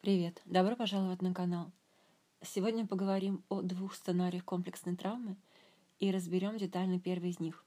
[0.00, 0.40] Привет!
[0.46, 1.70] Добро пожаловать на канал.
[2.40, 5.36] Сегодня поговорим о двух сценариях комплексной травмы
[5.98, 7.66] и разберем детально первый из них.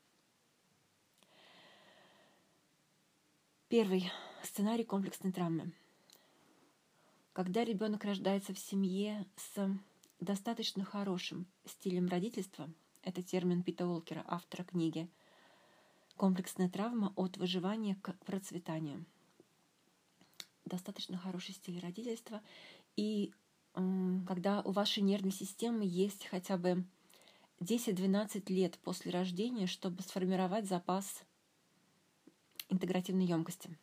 [3.68, 4.11] Первый
[4.41, 5.73] сценарий комплексной травмы.
[7.34, 9.70] Когда ребенок рождается в семье с
[10.20, 12.68] достаточно хорошим стилем родительства,
[13.04, 15.07] это термин Пита Уолкера, автора книги
[16.18, 19.05] «Комплексная травма от выживания к процветанию»
[20.66, 22.41] достаточно хороший стиль родительства.
[22.95, 23.34] И
[23.73, 26.86] когда у вашей нервной системы есть хотя бы
[27.59, 31.23] 10-12 лет после рождения, чтобы сформировать запас
[32.70, 33.77] интегративной емкости.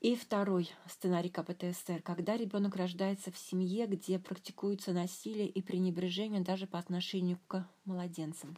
[0.00, 6.66] И второй сценарий КПТСР, когда ребенок рождается в семье, где практикуется насилие и пренебрежение даже
[6.66, 8.56] по отношению к младенцам.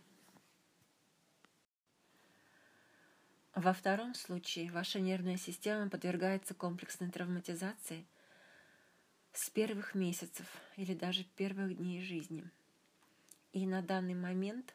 [3.55, 8.07] Во втором случае ваша нервная система подвергается комплексной травматизации
[9.35, 12.45] с первых месяцев или даже первых дней жизни.
[13.53, 14.75] И на данный момент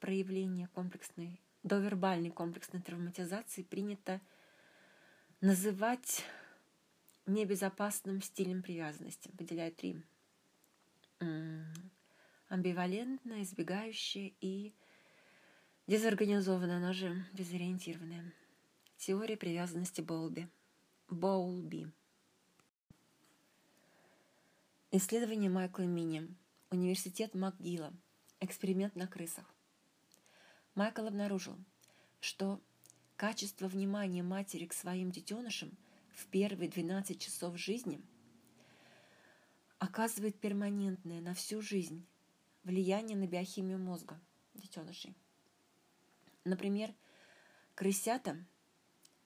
[0.00, 4.22] проявление комплексной, довербальной комплексной травматизации принято
[5.42, 6.24] называть
[7.26, 9.30] небезопасным стилем привязанности.
[9.38, 10.02] Выделяют три.
[12.48, 14.72] Амбивалентное, избегающее и
[15.88, 17.24] Дезорганизованная, она же.
[18.98, 20.48] Теория привязанности Боулби.
[21.08, 21.90] Боулби.
[24.92, 26.32] Исследование Майкла Мини.
[26.70, 27.92] Университет МакГилла.
[28.38, 29.52] Эксперимент на крысах.
[30.76, 31.58] Майкл обнаружил,
[32.20, 32.60] что
[33.16, 35.76] качество внимания матери к своим детенышам
[36.14, 38.00] в первые 12 часов жизни
[39.80, 42.06] оказывает перманентное на всю жизнь
[42.62, 44.20] влияние на биохимию мозга
[44.54, 45.16] детенышей.
[46.44, 46.92] Например,
[47.74, 48.36] крысята,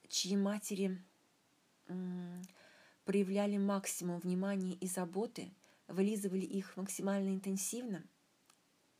[0.08, 1.02] чьи матери
[3.04, 5.52] проявляли максимум внимания и заботы,
[5.88, 8.04] вылизывали их максимально интенсивно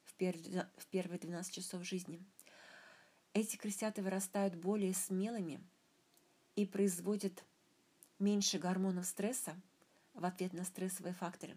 [0.05, 2.25] в первые 12 часов жизни.
[3.35, 5.61] Эти крысята вырастают более смелыми
[6.55, 7.45] и производят
[8.19, 9.61] меньше гормонов стресса
[10.15, 11.55] в ответ на стрессовые факторы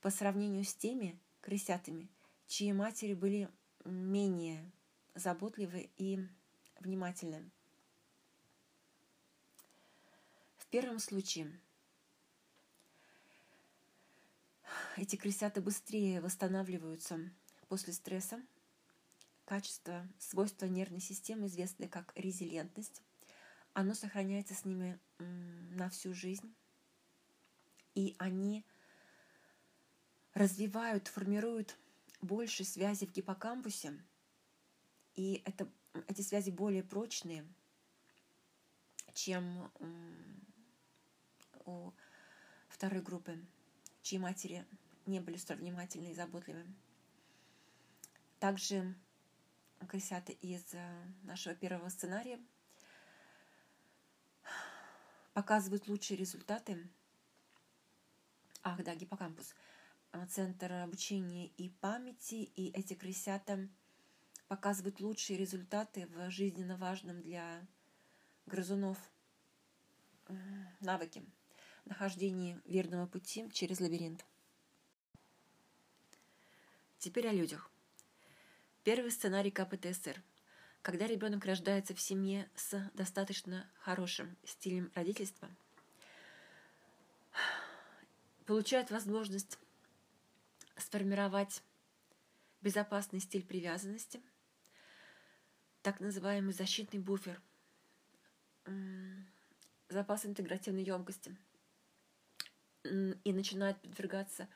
[0.00, 2.08] по сравнению с теми крысятами,
[2.46, 3.50] чьи матери были
[3.84, 4.72] менее
[5.14, 6.26] заботливы и
[6.80, 7.50] внимательны.
[10.58, 11.60] В первом случае
[14.96, 17.18] эти крысята быстрее восстанавливаются
[17.68, 18.42] после стресса.
[19.44, 23.02] Качество, свойства нервной системы, известное как резилентность,
[23.74, 26.54] оно сохраняется с ними на всю жизнь.
[27.94, 28.64] И они
[30.32, 31.76] развивают, формируют
[32.22, 33.98] больше связей в гиппокампусе–
[35.14, 35.68] и это,
[36.08, 37.46] эти связи более прочные,
[39.14, 39.70] чем
[41.64, 41.92] у
[42.68, 43.38] второй группы,
[44.02, 44.64] чьи матери
[45.06, 46.64] не были столь внимательны и заботливы.
[48.38, 48.94] Также
[49.88, 52.40] крысята из э, нашего первого сценария
[55.34, 56.88] показывают лучшие результаты.
[58.62, 59.54] Ах, да, гиппокампус.
[60.28, 63.68] Центр обучения и памяти, и эти крысята–
[64.52, 67.66] показывают лучшие результаты в жизненно важном для
[68.44, 68.98] грызунов
[70.80, 71.22] навыке
[71.86, 74.26] нахождения верного пути через лабиринт.
[76.98, 77.70] Теперь о людях.
[78.84, 80.22] Первый сценарий КПТСР.
[80.82, 85.48] Когда ребенок рождается в семье с достаточно хорошим стилем родительства,
[88.44, 89.58] получает возможность
[90.76, 91.62] сформировать
[92.60, 94.20] безопасный стиль привязанности–
[95.82, 97.40] так называемый защитный буфер,
[99.88, 101.36] запас интегративной емкости.
[102.84, 104.48] И начинает подвергаться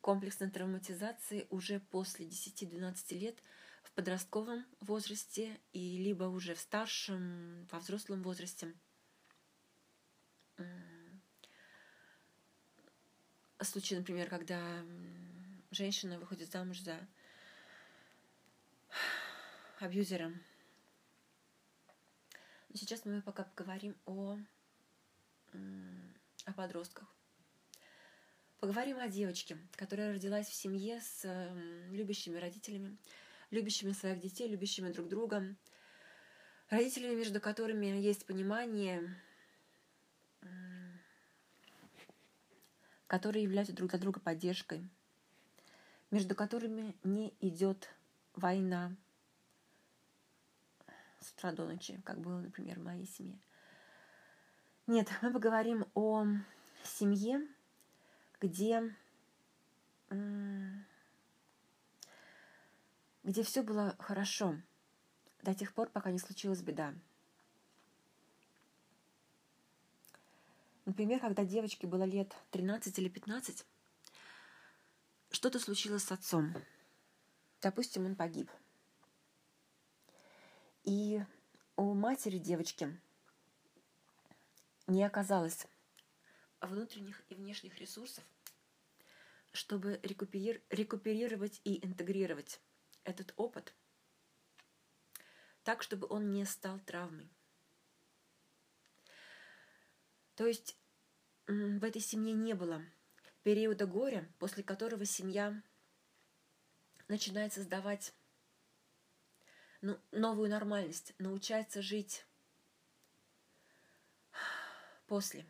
[0.00, 3.36] комплексной травматизации уже после 10-12 лет
[3.82, 8.72] в подростковом возрасте и либо уже в старшем, во взрослом возрасте.
[13.60, 14.84] Случай, например, когда
[15.70, 16.98] женщина выходит замуж за
[19.80, 20.32] абьюзера,
[22.76, 24.36] Сейчас мы пока поговорим о,
[26.44, 27.10] о подростках.
[28.60, 31.24] Поговорим о девочке, которая родилась в семье с
[31.90, 32.98] любящими родителями,
[33.50, 35.56] любящими своих детей, любящими друг друга,
[36.68, 39.16] родителями, между которыми есть понимание,
[43.06, 44.86] которые являются друг для друга поддержкой,
[46.10, 47.88] между которыми не идет
[48.34, 48.94] война,
[51.20, 53.38] с утра до ночи, как было, например, в моей семье.
[54.86, 56.26] Нет, мы поговорим о
[56.84, 57.46] семье,
[58.40, 58.94] где,
[63.24, 64.56] где все было хорошо
[65.42, 66.94] до тех пор, пока не случилась беда.
[70.84, 73.66] Например, когда девочке было лет 13 или 15,
[75.30, 76.54] что-то случилось с отцом.
[77.60, 78.48] Допустим, он погиб.
[80.86, 81.20] И
[81.76, 82.98] у матери девочки
[84.86, 85.66] не оказалось
[86.60, 88.24] внутренних и внешних ресурсов,
[89.52, 92.60] чтобы рекуперировать и интегрировать
[93.02, 93.74] этот опыт
[95.64, 97.28] так, чтобы он не стал травмой.
[100.36, 100.78] То есть
[101.48, 102.84] в этой семье не было
[103.42, 105.60] периода горя, после которого семья
[107.08, 108.14] начинает создавать
[110.10, 112.24] новую нормальность, научается жить
[115.06, 115.46] после.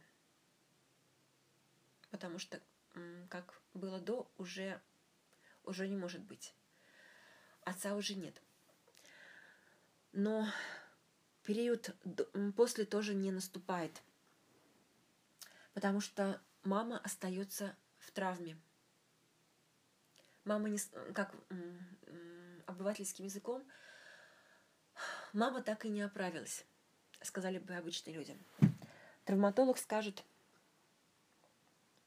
[2.11, 2.61] Потому что
[3.29, 4.81] как было до, уже,
[5.65, 6.55] уже не может быть.
[7.63, 8.41] Отца уже нет.
[10.13, 10.49] Но
[11.43, 11.95] период
[12.57, 14.03] после тоже не наступает,
[15.75, 18.59] потому что мама остается в травме.
[20.45, 20.79] Мама не,
[21.13, 21.35] как
[22.67, 23.63] обывательским языком,
[25.33, 26.65] мама так и не оправилась,
[27.23, 28.37] сказали бы обычные люди.
[29.25, 30.25] Травматолог скажет,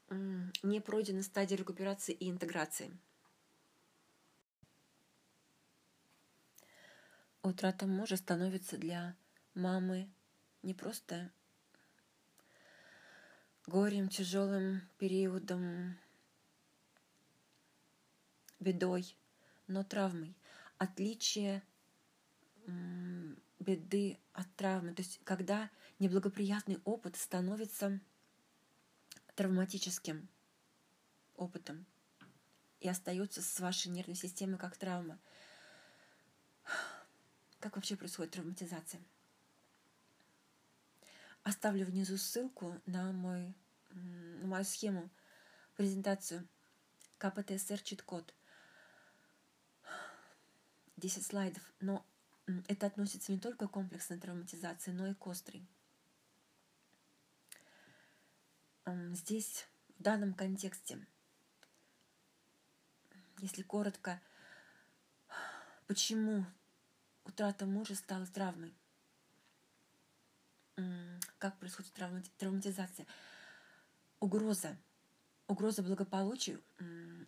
[0.09, 2.91] не пройдена стадия рекуперации и интеграции.
[7.41, 9.15] Утрата мужа становится для
[9.53, 10.09] мамы
[10.61, 11.31] не просто
[13.65, 15.97] горем, тяжелым периодом,
[18.59, 19.15] бедой,
[19.67, 20.35] но травмой.
[20.77, 21.63] Отличие
[23.59, 24.93] беды от травмы.
[24.93, 25.69] То есть когда
[25.99, 27.99] неблагоприятный опыт становится
[29.35, 30.27] травматическим
[31.35, 31.85] опытом
[32.79, 35.19] и остается с вашей нервной системой как травма.
[37.59, 39.01] Как вообще происходит травматизация?
[41.43, 43.53] Оставлю внизу ссылку на, мой,
[43.89, 45.09] на мою схему,
[45.75, 46.47] презентацию
[47.17, 48.33] КПТСР чит-код.
[50.97, 52.05] 10 слайдов, но
[52.67, 55.67] это относится не только к комплексной травматизации, но и к острой.
[59.13, 59.67] Здесь,
[59.99, 61.05] в данном контексте,
[63.39, 64.19] если коротко,
[65.85, 66.45] почему
[67.23, 68.73] утрата мужа стала травмой?
[71.37, 71.93] Как происходит
[72.37, 73.05] травматизация?
[74.19, 74.75] Угроза.
[75.47, 76.63] Угроза благополучию.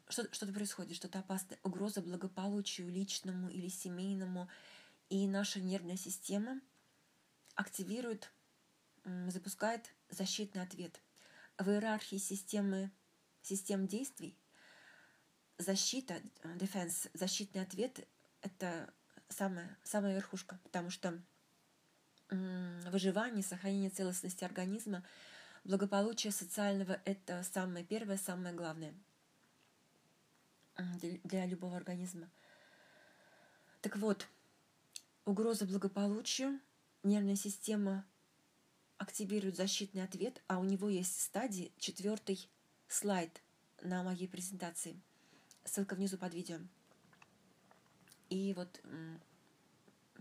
[0.09, 1.59] Что-то происходит, что-то опасное.
[1.63, 4.49] Угроза благополучию личному или семейному–
[5.11, 6.61] и наша нервная система
[7.55, 8.31] активирует,
[9.27, 11.01] запускает защитный ответ.
[11.57, 12.89] В иерархии системы,
[13.41, 14.37] систем действий
[15.57, 16.21] защита,
[16.55, 18.07] defense, защитный ответ—
[18.41, 18.91] это
[19.27, 21.21] самая, самая верхушка, потому что
[22.29, 25.03] выживание, сохранение целостности организма,
[25.65, 28.93] благополучие социального— это самое первое, самое главное
[30.77, 32.29] для любого организма.
[33.81, 34.25] Так вот,
[35.25, 36.59] угроза благополучию,
[37.03, 38.05] нервная система
[38.97, 42.49] активирует защитный ответ, а у него есть стадии, четвертый
[42.87, 43.41] слайд
[43.81, 45.01] на моей презентации.
[45.63, 46.59] Ссылка внизу под видео.
[48.29, 48.81] И вот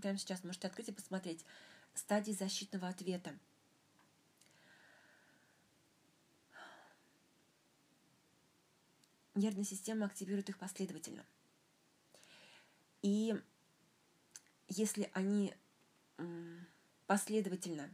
[0.00, 1.45] прямо сейчас можете открыть и посмотреть
[1.95, 3.38] стадии защитного ответа.
[9.35, 11.25] Нервная система активирует их последовательно.
[13.02, 13.35] И
[14.71, 15.53] если они
[17.07, 17.93] последовательно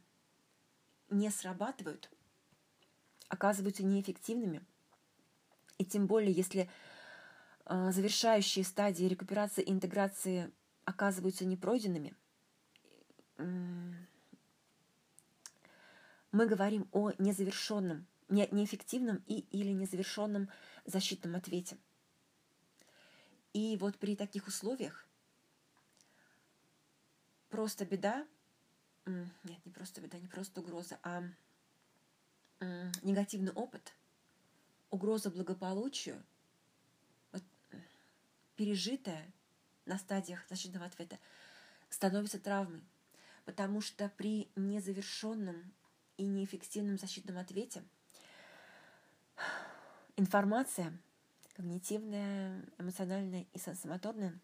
[1.10, 2.10] не срабатывают,
[3.28, 4.64] оказываются неэффективными,
[5.78, 6.70] и тем более, если
[7.64, 10.52] а, завершающие стадии рекуперации и интеграции
[10.84, 12.14] оказываются непройденными,
[13.36, 14.06] мы
[16.46, 20.48] говорим о незавершенном, не, неэффективном и или незавершенном
[20.84, 21.76] защитном ответе.
[23.52, 25.05] И вот при таких условиях
[27.56, 28.26] просто беда,
[29.06, 31.22] нет, не просто беда, не просто угроза, а
[33.02, 33.94] негативный опыт,
[34.90, 36.22] угроза благополучию,
[37.32, 37.42] вот,
[38.56, 39.26] пережитая
[39.86, 41.18] на стадиях защитного ответа,
[41.88, 42.84] становится травмой,
[43.46, 45.72] потому что при незавершенном
[46.18, 47.82] и неэффективном защитном ответе
[50.16, 50.92] информация
[51.54, 54.38] когнитивная, эмоциональная и сенсомоторная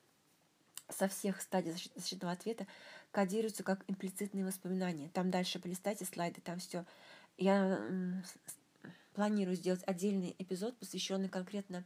[0.93, 2.67] со всех стадий защитного ответа
[3.11, 5.09] кодируются как имплицитные воспоминания.
[5.11, 6.85] Там дальше полистайте слайды, там все.
[7.37, 7.81] Я
[9.15, 11.85] планирую сделать отдельный эпизод, посвященный конкретно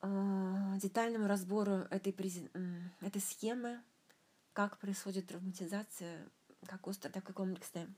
[0.00, 2.12] э, детальному разбору этой,
[3.00, 3.80] этой схемы,
[4.52, 6.28] как происходит травматизация,
[6.66, 7.88] как острая, так и комплексная.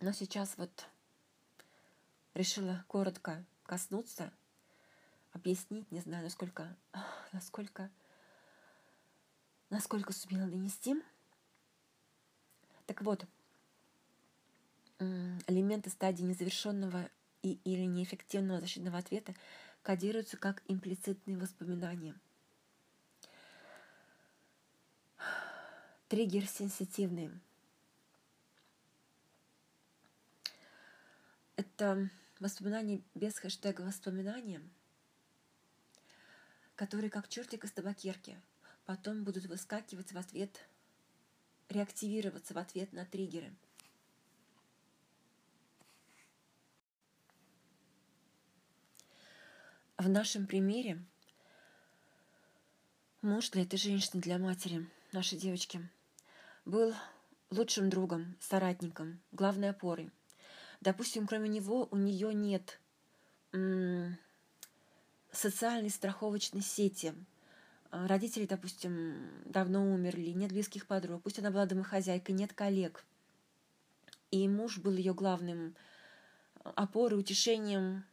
[0.00, 0.86] Но сейчас вот
[2.34, 4.32] решила коротко коснуться,
[5.36, 6.76] объяснить, не знаю, насколько,
[7.32, 7.90] насколько,
[9.70, 10.96] насколько сумела донести.
[12.86, 13.24] Так вот,
[14.98, 17.08] элементы стадии незавершенного
[17.42, 19.34] и или неэффективного защитного ответа
[19.82, 22.14] кодируются как имплицитные воспоминания.
[26.08, 27.30] Триггер сенситивный.
[31.56, 34.60] Это воспоминания без хэштега воспоминания,
[36.76, 38.40] которые как чертик из табакерки
[38.84, 40.60] потом будут выскакивать в ответ,
[41.68, 43.52] реактивироваться в ответ на триггеры–
[49.98, 51.02] В нашем примере
[53.22, 55.88] муж для этой женщины, для матери, нашей девочки,
[56.66, 56.94] был
[57.50, 60.10] лучшим другом, соратником, главной опорой.
[60.82, 62.78] Допустим, кроме него у нее нет
[65.36, 67.14] социальной страховочной сети.
[67.90, 73.04] А, родители, допустим, давно умерли, нет близких подруг, пусть она была домохозяйкой, нет коллег.
[74.30, 75.74] И муж был ее главным
[76.62, 78.04] опорой, утешением,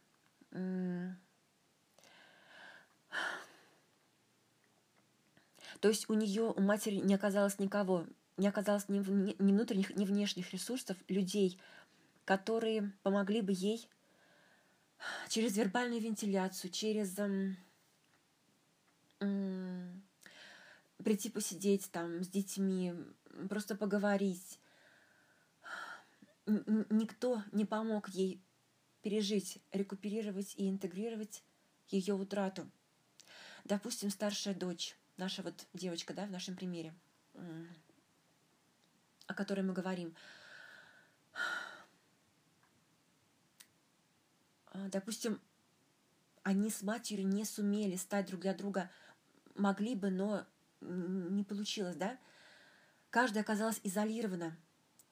[5.80, 8.06] То есть у нее, у матери не оказалось никого,
[8.38, 11.60] не оказалось ни, ни внутренних, ни внешних ресурсов, людей,
[12.24, 13.86] которые помогли бы ей
[15.28, 17.56] через вербальную вентиляцию, через эм,
[19.20, 20.02] эм,
[21.02, 22.94] прийти посидеть там с детьми,
[23.48, 24.58] просто поговорить.
[26.46, 28.42] Никто не помог ей
[29.02, 31.42] пережить, рекуперировать и интегрировать
[31.88, 32.70] ее утрату.
[33.64, 36.94] Допустим, старшая дочь наша вот девочка, да, в нашем примере,
[39.26, 40.14] о которой мы говорим,
[44.90, 45.40] допустим,
[46.42, 48.90] они с матерью не сумели стать друг для друга,
[49.54, 50.46] могли бы, но
[50.80, 52.18] не получилось, да?
[53.10, 54.56] Каждая оказалась изолирована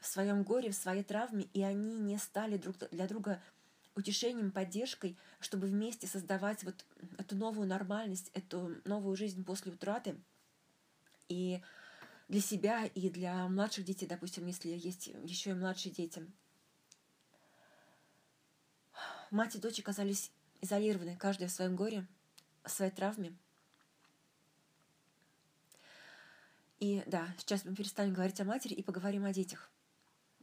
[0.00, 3.40] в своем горе, в своей травме, и они не стали друг для друга
[3.94, 6.84] утешением, поддержкой, чтобы вместе создавать вот
[7.18, 10.16] эту новую нормальность, эту новую жизнь после утраты.
[11.28, 11.62] И
[12.28, 16.26] для себя, и для младших детей, допустим, если есть еще и младшие дети.
[19.32, 22.06] Мать и дочь оказались изолированы, каждая в своем горе,
[22.64, 23.34] в своей травме.
[26.80, 29.70] И да, сейчас мы перестанем говорить о матери и поговорим о детях.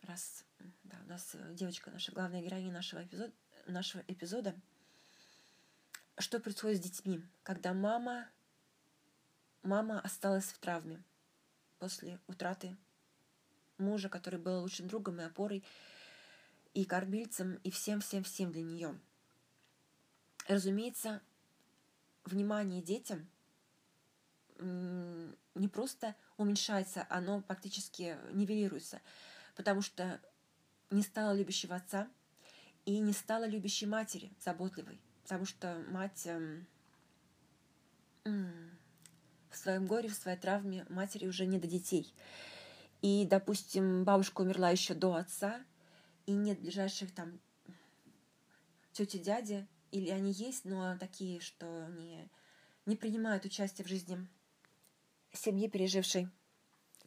[0.08, 0.44] Раз
[0.86, 3.32] да, у нас э, девочка, наша главная героиня нашего эпизода,
[3.68, 4.56] нашего эпизода.
[6.18, 8.28] Что происходит с детьми, когда мама,
[9.62, 11.00] мама осталась в травме
[11.78, 12.76] после утраты
[13.78, 15.64] мужа, который был лучшим другом и опорой,
[16.74, 19.00] и кормильцем, и всем-всем-всем для нее.
[20.48, 21.22] Разумеется,
[22.26, 23.28] внимание детям
[24.60, 29.02] не просто уменьшается, оно практически нивелируется,
[29.56, 30.20] потому что
[30.90, 32.08] не стало любящего отца
[32.86, 36.68] и не стало любящей матери, заботливой, потому что мать эм,
[39.50, 42.14] в своем горе, в своей травме матери уже не до детей.
[43.02, 45.64] И, допустим, бабушка умерла еще до отца,
[46.30, 47.40] и нет ближайших там
[48.92, 52.30] тети, дяди, или они есть, но такие, что не,
[52.86, 54.28] не принимают участие в жизни
[55.34, 56.30] семьи, пережившей,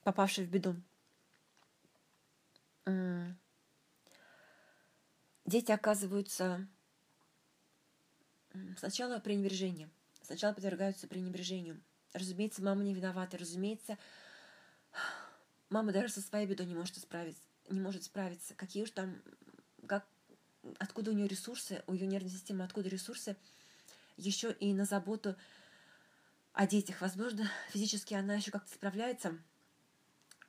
[0.03, 0.75] попавшей в беду.
[5.47, 6.67] Дети оказываются
[8.77, 11.81] сначала пренебрежением, сначала подвергаются пренебрежению.
[12.13, 13.99] Разумеется, мама не виновата, разумеется,
[15.71, 18.55] мама даже со своей бедой не может справиться, не может справиться.
[18.55, 19.23] Какие уж там,
[19.87, 20.07] как,
[20.79, 23.37] откуда у нее ресурсы, у ее нервной системы, откуда ресурсы
[24.17, 25.37] еще и на заботу
[26.53, 27.01] о детях.
[27.01, 29.39] Возможно, физически она еще как-то справляется,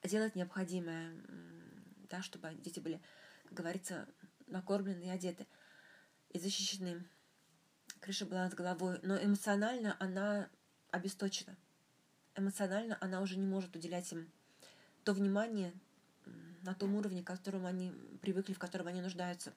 [0.04, 1.16] делать необходимое,
[2.10, 3.02] да, чтобы дети были,
[3.46, 4.08] как говорится,
[4.48, 5.48] накормлены и одеты,
[6.30, 7.06] и защищены.
[8.02, 10.50] Крыша была над головой, но эмоционально она
[10.92, 11.56] обесточена.
[12.36, 14.30] Эмоционально она уже не может уделять им
[15.04, 15.74] то внимание
[16.64, 17.92] на том уровне, к которому они
[18.22, 19.54] привыкли, в котором они нуждаются.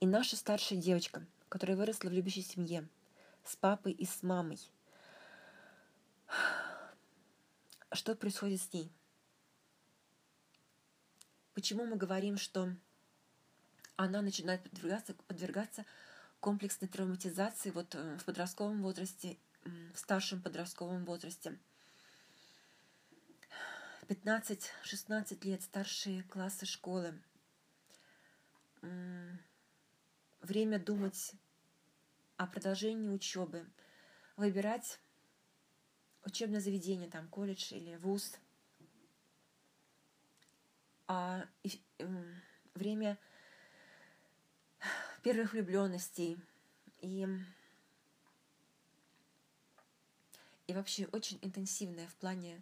[0.00, 2.86] И наша старшая девочка, которая выросла в любящей семье,
[3.44, 4.58] с папой и с мамой,
[7.92, 8.92] что происходит с ней?
[11.54, 12.74] Почему мы говорим, что
[13.96, 15.86] она начинает подвергаться, подвергаться
[16.40, 21.58] комплексной травматизации вот э, в подростковом возрасте, в старшем подростковом возрасте.
[24.08, 27.20] 15-16 лет, старшие классы школы.
[30.40, 31.32] Время думать
[32.36, 33.66] о продолжении учебы,
[34.36, 35.00] выбирать
[36.24, 38.36] учебное заведение, там, колледж или вуз.
[41.08, 41.46] А
[42.74, 43.18] время
[45.22, 46.38] первых влюбленностей
[47.00, 47.26] и
[50.66, 52.60] и вообще очень интенсивное в плане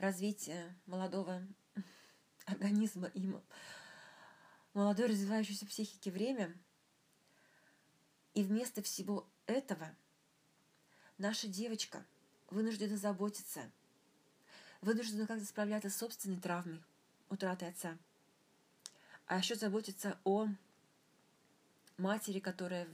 [0.00, 1.46] развития молодого
[2.46, 3.32] организма и
[4.74, 6.56] молодой развивающейся психики время.
[8.34, 9.94] И вместо всего этого
[11.18, 12.04] наша девочка
[12.48, 13.70] вынуждена заботиться,
[14.80, 16.82] вынуждена как-то справляться с собственной травмой
[17.28, 17.98] утраты отца,
[19.26, 20.48] а еще заботиться о
[21.98, 22.88] матери, которая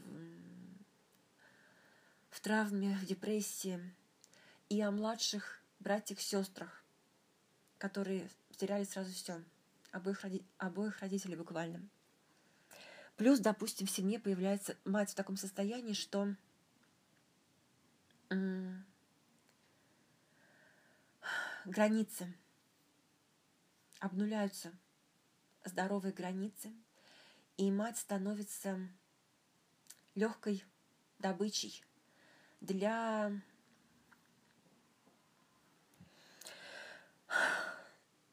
[2.31, 3.81] в травме, в депрессии,
[4.69, 6.83] и о младших братьях, сестрах,
[7.79, 9.43] которые потеряли сразу все,
[9.93, 10.45] обоих, роди...
[10.59, 11.87] обоих родителей буквально.
[13.17, 16.35] Плюс, допустим, в семье появляется мать в таком состоянии, что
[21.65, 22.33] границы
[24.01, 24.73] обнуляются,
[25.65, 26.73] здоровые границы,
[27.57, 28.79] и мать становится
[30.15, 30.63] легкой
[31.19, 31.83] добычей
[32.61, 33.33] для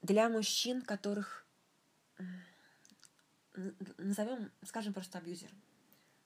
[0.02, 1.46] для мужчин, которых
[3.98, 5.52] назовем, скажем просто абьюзер,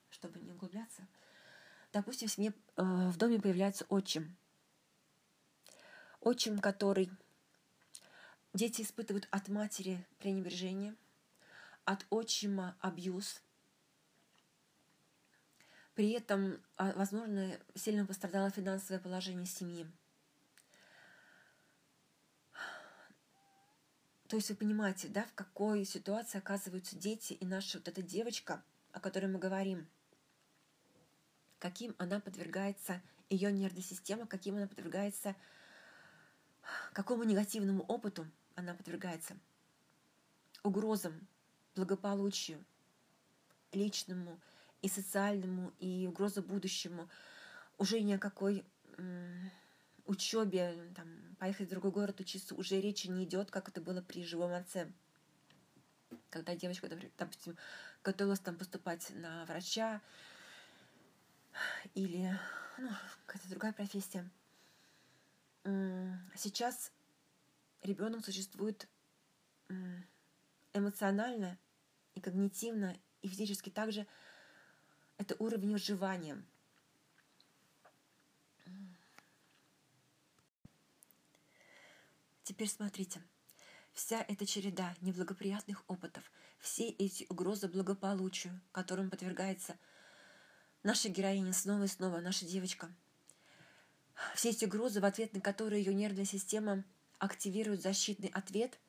[0.10, 1.08] чтобы не углубляться.
[1.94, 4.38] Допустим, в семье, э, в доме появляется отчим.
[6.20, 7.10] Отчим, который
[8.54, 10.96] дети испытывают от матери пренебрежение,
[11.86, 13.42] от отчима абьюз.
[15.94, 19.88] При этом, а, возможно, сильно пострадало финансовое положение семьи.
[24.28, 28.62] То есть вы понимаете, да, в какой ситуации оказываются дети и наша вот эта девочка,
[28.92, 29.88] о которой мы говорим,
[31.60, 35.36] каким она подвергается, ее нервная система, каким она подвергается,
[36.94, 39.38] какому негативному опыту она подвергается,
[40.64, 41.26] угрозам,
[41.76, 42.64] благополучию,
[43.72, 44.40] личному
[44.82, 47.10] и социальному, и угроза будущему,
[47.78, 48.66] уже ни о какой
[50.08, 51.08] учебе, там,
[51.40, 54.92] поехать в другой город учиться, уже речи не идет, как это было при живом отце.
[56.30, 57.58] Когда девочка, допустим,
[58.04, 60.02] готовилась там поступать на врача
[61.94, 62.38] или
[62.78, 62.90] ну,
[63.26, 64.30] какая-то другая профессия.
[66.36, 66.92] Сейчас
[67.84, 68.88] ребенок существует
[70.74, 71.58] эмоционально
[72.16, 74.08] и когнитивно, и физически также
[75.18, 76.42] это уровень выживания–
[82.48, 83.22] Теперь смотрите.
[83.92, 89.78] Вся эта череда неблагоприятных опытов, все эти угрозы благополучию, которым подвергается
[90.82, 92.90] наша героиня снова и снова, наша девочка,
[94.34, 96.86] все эти угрозы, в ответ на которые ее нервная система
[97.20, 98.80] активирует защитный ответ,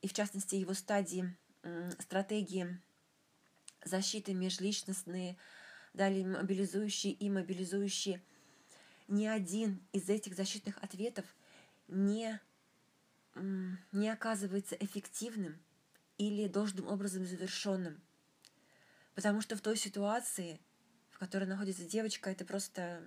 [0.00, 1.36] и в частности его стадии,
[1.98, 2.80] стратегии
[3.84, 5.36] защиты межличностные,
[5.92, 8.22] далее мобилизующие и мобилизующие,
[9.06, 11.26] ни один из этих защитных ответов
[11.86, 12.40] не
[13.34, 15.60] не оказывается эффективным
[16.18, 18.00] или должным образом завершенным.
[19.14, 20.60] Потому что в той ситуации,
[21.10, 23.02] в которой находится девочка, это просто...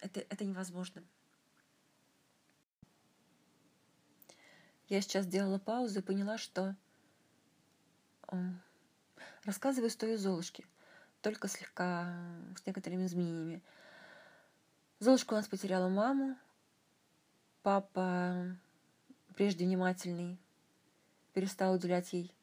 [0.00, 1.02] Это, это невозможно.
[4.88, 6.76] Я сейчас сделала паузу и поняла, что
[9.44, 10.64] рассказываю историю Золушки,
[11.22, 12.14] только слегка
[12.56, 13.62] с некоторыми изменениями.
[15.00, 16.36] Золушка у нас потеряла маму,
[17.62, 18.56] папа
[19.36, 20.38] прежде внимательный,
[21.34, 22.34] перестал уделять ей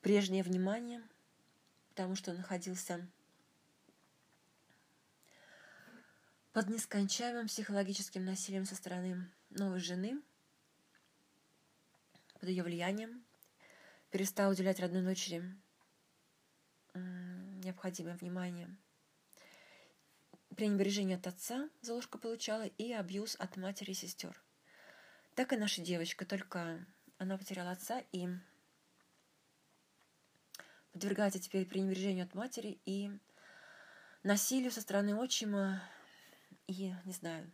[0.00, 1.02] прежнее внимание,
[1.90, 3.06] потому что находился
[6.52, 10.22] под нескончаемым психологическим насилием со стороны новой жены,
[12.38, 13.24] под ее влиянием,
[14.10, 15.44] перестал уделять родной дочери
[16.94, 18.74] необходимое внимание.
[20.56, 24.40] Пренебрежение от отца Золушка получала и абьюз от матери и сестер–
[25.40, 26.84] так и наша девочка, только
[27.16, 28.28] она потеряла отца и
[30.92, 33.10] подвергается теперь пренебрежению от матери и
[34.22, 35.82] насилию со стороны отчима
[36.66, 37.50] и, не знаю,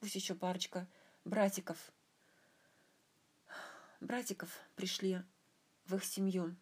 [0.00, 0.88] пусть еще парочка
[1.24, 1.78] братиков.
[4.00, 5.22] Братиков пришли
[5.84, 6.56] в их семью.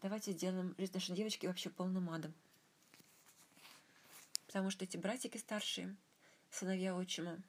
[0.00, 2.32] давайте сделаем жизнь нашей девочки вообще полным адом.
[4.46, 5.94] Потому что эти братики старшие,
[6.48, 7.42] сыновья отчима,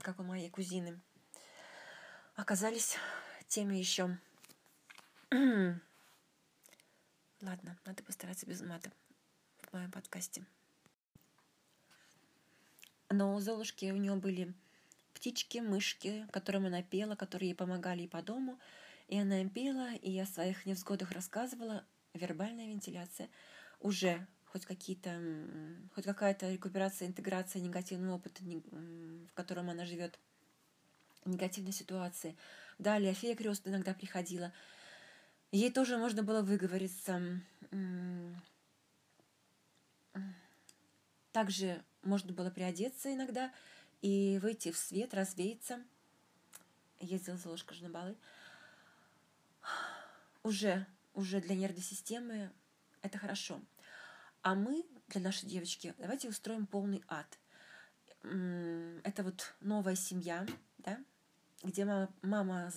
[0.00, 1.00] как у моей кузины,
[2.36, 2.96] оказались
[3.48, 4.18] теми еще.
[7.40, 8.90] Ладно, надо постараться без мата
[9.58, 10.44] в моем подкасте.
[13.10, 14.54] Но у Золушки у нее были
[15.12, 18.58] птички, мышки, которым она пела, которые ей помогали и по дому.
[19.08, 21.84] И она им пела, и о своих невзгодах рассказывала.
[22.14, 23.28] Вербальная вентиляция.
[23.80, 25.20] Уже хоть какие-то,
[25.96, 30.16] хоть какая-то рекуперация, интеграция негативного опыта, в котором она живет,
[31.24, 32.36] негативной ситуации.
[32.78, 34.52] Далее фея Крест иногда приходила.
[35.50, 37.40] Ей тоже можно было выговориться.
[41.32, 43.52] Также можно было приодеться иногда
[44.02, 45.82] и выйти в свет, развеяться.
[47.00, 48.14] Ездила Золушка же на балы.
[50.44, 52.52] Уже, уже для нервной системы
[53.02, 53.60] это хорошо.
[54.44, 57.38] А мы для нашей девочки давайте устроим полный ад.
[58.22, 61.02] Это вот новая семья, да,
[61.62, 62.70] где мама, мама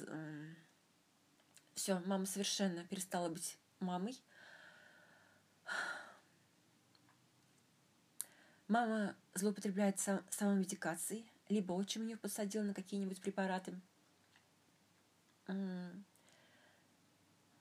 [1.76, 4.18] все, мама совершенно перестала быть мамой.
[8.70, 13.78] Мама злоупотребляет сам, самомедикацией, либо отчим ее посадил на какие-нибудь препараты.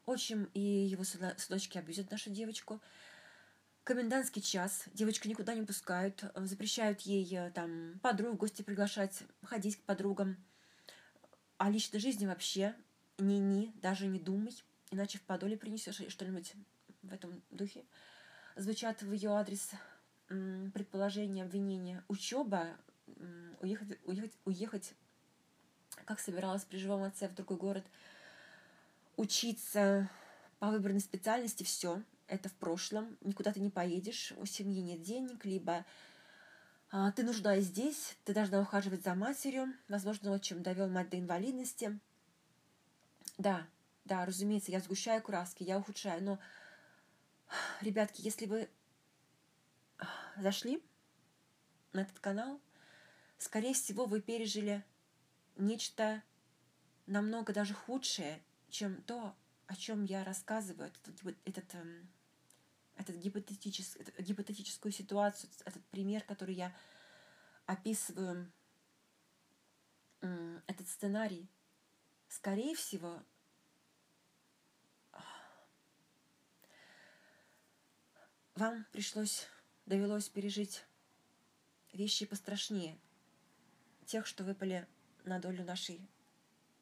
[0.04, 2.80] Отчим и его сыночки абьюзят нашу девочку.
[3.86, 4.82] Комендантский час.
[4.94, 6.24] Девочку никуда не пускают.
[6.34, 10.36] Запрещают ей э, там подруг в гости приглашать, ходить к подругам.
[11.56, 12.74] А личной жизни вообще
[13.18, 16.54] ни-ни, даже не думай, иначе в подоле принесешь что-нибудь
[17.02, 17.84] в этом духе.
[18.56, 19.70] Звучат в ее адрес
[20.26, 22.02] предположения, обвинения.
[22.08, 22.76] Учеба,
[23.60, 24.94] уехать, уехать, уехать,
[26.06, 27.84] как собиралась при живом отце в другой город,
[29.16, 30.10] учиться
[30.58, 35.44] по выбранной специальности, все, это в прошлом, никуда ты не поедешь, у семьи нет денег,
[35.44, 35.84] либо
[36.90, 41.98] а, ты нужна здесь, ты должна ухаживать за матерью, возможно, отчим довел мать до инвалидности.
[43.38, 43.66] Да,
[44.04, 46.38] да, разумеется, я сгущаю краски, я ухудшаю, но,
[47.80, 48.68] ребятки, если вы
[50.36, 50.82] зашли
[51.92, 52.60] на этот канал,
[53.38, 54.84] скорее всего, вы пережили
[55.56, 56.22] нечто
[57.06, 59.34] намного даже худшее, чем то,
[59.66, 62.08] о чем я рассказываю, этот, этот, эм,
[62.96, 66.74] этот гипотетический, эту гипотетическую ситуацию, этот пример, который я
[67.66, 68.50] описываю,
[70.66, 71.48] этот сценарий,
[72.28, 73.22] скорее всего,
[78.54, 79.46] вам пришлось
[79.84, 80.84] довелось пережить
[81.92, 82.98] вещи пострашнее
[84.06, 84.88] тех, что выпали
[85.24, 86.00] на долю нашей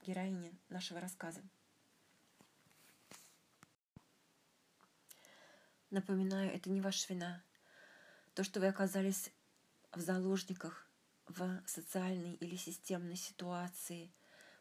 [0.07, 1.43] героини, нашего рассказа.
[5.95, 7.41] Напоминаю, это не ваша вина.
[8.35, 9.31] То, что вы оказались
[9.93, 10.91] в заложниках
[11.29, 14.13] в социальной или системной ситуации,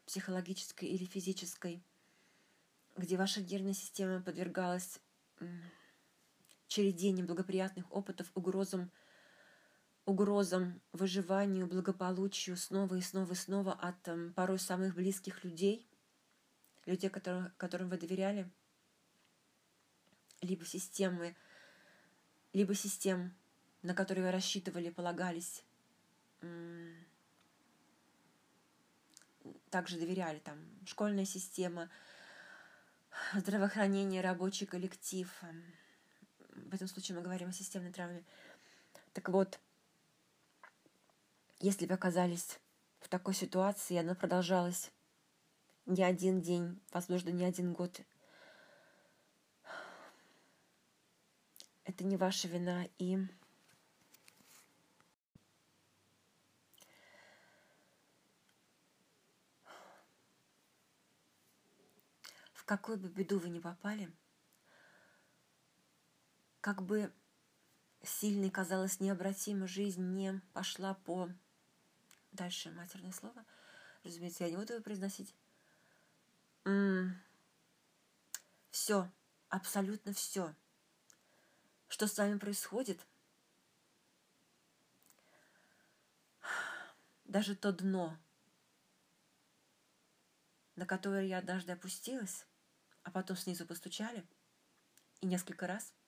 [0.06, 1.82] психологической или физической,
[2.96, 5.00] где ваша нервная система подвергалась
[6.68, 8.92] череде неблагоприятных опытов, угрозам,
[10.04, 15.90] угрозам выживанию, благополучию снова и снова и снова от порой самых близких людей,
[16.86, 18.48] людей, которым, которым вы доверяли,
[20.40, 21.34] либо системы,
[22.52, 23.34] либо систем,
[23.82, 25.64] на которые вы рассчитывали, полагались,
[29.70, 31.90] также доверяли, там, школьная система,
[33.34, 35.28] здравоохранение, рабочий коллектив,
[36.50, 38.24] в этом случае мы говорим о системной травме.
[39.12, 39.58] Так вот,
[41.60, 42.58] если вы оказались
[43.00, 44.90] в такой ситуации, она продолжалась
[45.86, 48.00] не один день, возможно, не один год,
[51.94, 53.18] это не ваша вина, и
[62.52, 64.12] в какую бы беду вы ни попали–
[66.64, 67.12] как бы
[68.02, 71.28] сильной казалось необратимо жизнь не пошла по...
[72.32, 73.44] Дальше матерное слово.
[74.02, 75.34] Разумеется, я не буду его произносить.
[76.64, 77.20] М-м.
[78.70, 79.12] Все,
[79.50, 80.54] абсолютно все.
[81.94, 83.06] Что с вами происходит?
[87.24, 88.18] Даже то дно,
[90.74, 92.48] на которое я однажды опустилась,
[93.04, 94.26] а потом снизу постучали,
[95.20, 95.94] и несколько раз–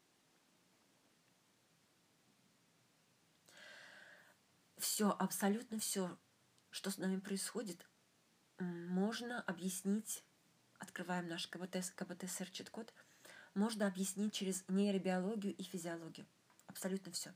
[4.79, 6.19] все, абсолютно все,
[6.71, 7.89] что с нами происходит,
[8.59, 10.25] можно объяснить.
[10.81, 12.93] Раскрываем наш КБТ, КБТ-СР чит-код,
[13.57, 16.27] можно объяснить через нейробиологию и физиологию.
[16.67, 17.33] Абсолютно все.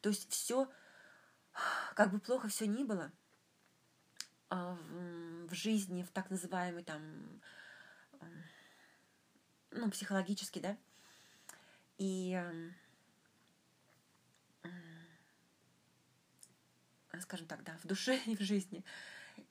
[0.00, 0.70] То есть все,
[1.94, 3.10] как бы плохо все ни было,
[4.50, 4.76] а,
[5.48, 7.00] в жизни, в так называемой там,
[9.70, 10.76] ну, психологически, да,
[11.98, 12.40] и
[17.22, 18.84] скажем так, да, в душе и в жизни,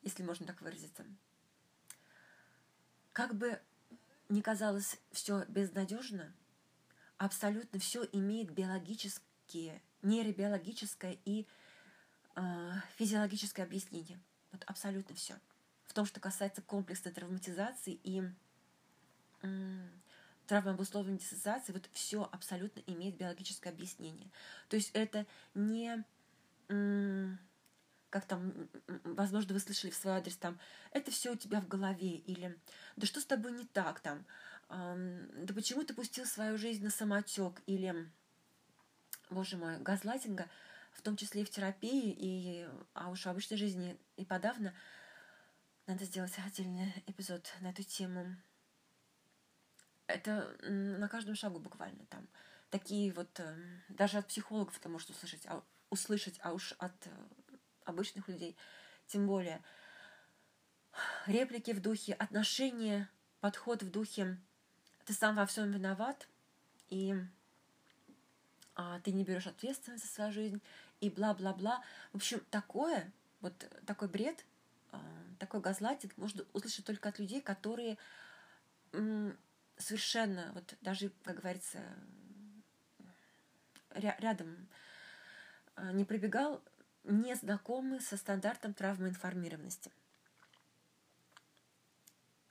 [0.04, 1.06] если можно так выразиться.
[3.14, 3.60] Как бы
[4.32, 6.34] ни казалось все безнадежно,
[7.18, 11.46] абсолютно все имеет биологические, нейробиологическое и
[12.36, 14.20] э, физиологическое объяснение.
[14.52, 15.36] Вот абсолютно все.
[15.86, 18.24] В том, что касается комплексной травматизации и
[19.42, 19.88] э,
[20.48, 24.32] травмообусловленной диссоциации, вот все абсолютно имеет биологическое объяснение.
[24.70, 26.06] То есть это не
[28.12, 28.54] как там,
[29.06, 30.60] возможно, вы слышали в свой адрес там,
[30.92, 32.60] это все у тебя в голове, или
[32.98, 34.26] да что с тобой не так там,
[34.70, 38.12] да почему ты пустил свою жизнь на самотек, или,
[39.30, 40.50] боже мой, газлайтинга,
[40.92, 44.74] в том числе и в терапии, и, а уж в обычной жизни и подавно,
[45.88, 48.36] надо сделать отдельный эпизод на эту тему.
[50.08, 52.28] Это на каждом шагу буквально там.
[52.70, 57.10] Такие вот, эм, даже от психологов это может услышать, а, услышать, а уж от э,
[57.86, 58.56] обычных людей,
[59.08, 59.62] тем более.
[61.26, 64.38] Реплики в духе, отношения, подход в духе
[65.06, 66.28] «ты сам во всем виноват»,
[66.90, 67.16] и
[68.76, 70.62] а, «ты не берешь ответственность за свою жизнь»,
[71.00, 71.84] и бла-бла-бла.
[72.14, 73.54] В общем, такое, вот
[73.86, 74.46] такой бред,
[74.92, 75.02] а,
[75.40, 77.98] такой газлайтинг можно услышать только от людей, которые
[79.78, 81.80] совершенно, вот даже, как говорится,
[83.94, 84.68] рядом
[85.76, 86.62] а, не пробегал
[87.04, 89.92] не знакомы со стандартом травмоинформированности.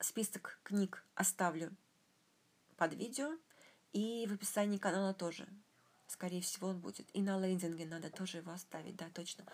[0.01, 1.75] Список книг оставлю
[2.77, 3.37] под видео
[3.93, 5.47] и в описании канала тоже.
[6.07, 7.09] Скорее всего, он будет.
[7.15, 9.45] И на лендинге надо тоже его оставить, да, точно.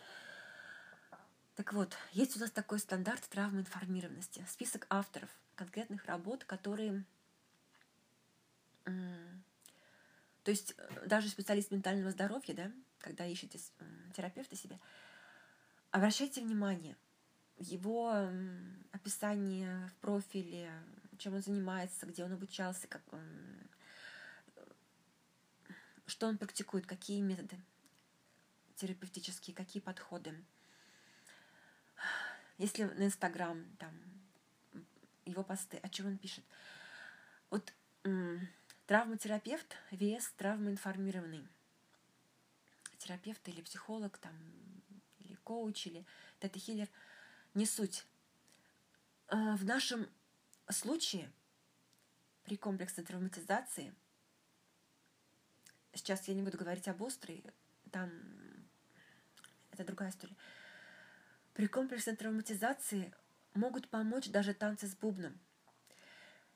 [1.56, 4.46] Так вот, есть у нас такой стандарт травмоинформированности.
[4.48, 7.04] Список авторов конкретных работ, которые...
[8.84, 13.58] То есть э, даже специалист ментального здоровья, да, когда ищете
[14.14, 14.78] терапевта себе,
[15.90, 16.96] обращайте внимание
[17.56, 18.28] в его
[18.92, 20.70] описании в профиле,
[21.18, 23.22] чем он занимается, где он обучался, как он,
[26.06, 27.56] что он практикует, какие методы
[28.76, 30.34] терапевтические, какие подходы.
[32.58, 33.92] Если на Инстаграм, там,
[35.24, 36.44] его посты, о чем он пишет.
[37.50, 37.72] Вот
[38.86, 41.48] травматерапевт, вес травмоинформированный
[43.06, 44.34] терапевт или психолог, там,
[45.20, 46.04] или коуч, или
[46.40, 46.88] тета-хиллер,
[47.54, 48.04] не суть.
[49.28, 50.08] А, в нашем
[50.68, 51.30] случае
[52.44, 53.94] при комплексной травматизации,
[55.94, 57.44] сейчас я не буду говорить об острой,
[57.90, 58.10] там
[59.70, 60.36] это другая история,
[61.54, 63.14] при комплексной травматизации
[63.54, 65.38] могут помочь даже танцы с бубном.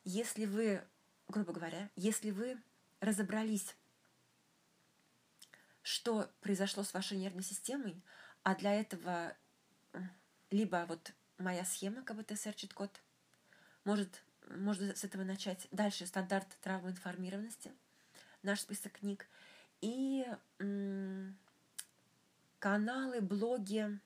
[0.04, 0.82] Если вы,
[1.28, 2.60] грубо говоря, если вы
[3.00, 3.74] разобрались
[5.82, 8.02] что произошло с вашей нервной системой,
[8.42, 9.36] а для этого
[10.50, 13.00] либо вот моя схема КБТ Search код,
[13.84, 15.68] может, можно с этого начать.
[15.70, 17.72] Дальше стандарт травмоинформированности,
[18.42, 19.26] наш список книг.
[19.80, 20.26] И
[20.58, 21.38] м-
[22.58, 23.98] каналы, блоги,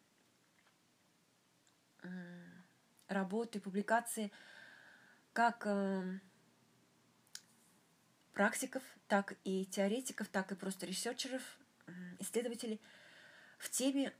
[2.02, 2.64] м-
[3.08, 4.30] работы, публикации
[5.32, 6.20] как э-
[8.32, 11.42] практиков, так и теоретиков, так и просто researcher ов,
[12.18, 12.80] исследователей
[13.58, 14.12] в теме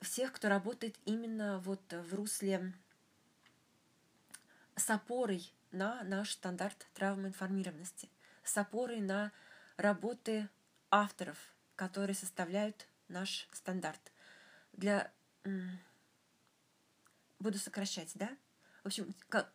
[0.00, 2.72] всех, кто работает именно вот в русле
[4.76, 8.08] с опорой на наш стандарт травмоинформированности,
[8.42, 9.32] с опорой на
[9.76, 10.48] работы
[10.90, 11.36] авторов,
[11.76, 14.12] которые составляют наш стандарт.
[14.72, 15.12] Для...
[17.38, 18.36] Буду сокращать, да?
[18.82, 19.52] В общем, как...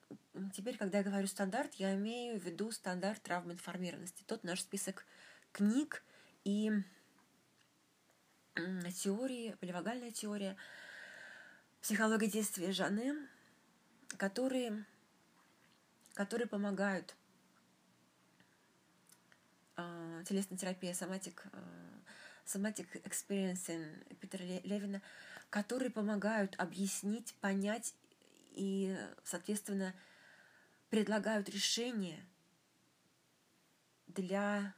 [0.53, 4.23] теперь, когда я говорю стандарт, я имею в виду стандарт травмоинформированности.
[4.23, 5.05] Тот наш список
[5.51, 6.03] книг,
[6.43, 6.71] и
[8.91, 10.55] теории, поливагальная теория,
[11.81, 13.27] психология действия Жаны,
[14.17, 14.85] которые,
[16.13, 17.15] которые помогают
[19.75, 21.63] э, телесная терапия, соматик, э,
[22.45, 25.01] соматик experiencing Питера Левина,
[25.49, 27.95] которые помогают объяснить, понять
[28.51, 29.93] и, соответственно,
[30.89, 32.23] предлагают решения
[34.07, 34.75] для